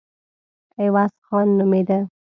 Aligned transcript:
عوض 0.81 1.11
خان 1.25 1.47
نومېده. 1.57 1.99